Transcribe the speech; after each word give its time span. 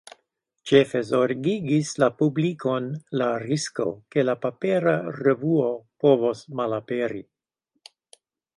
Ĉefe 0.69 1.01
zorgigis 1.09 1.91
la 2.03 2.07
publikon 2.21 2.87
la 3.21 3.27
risko, 3.45 3.87
ke 4.15 4.25
la 4.25 4.37
papera 4.47 4.95
revuo 5.27 5.71
povos 6.07 6.45
malaperi. 6.61 7.25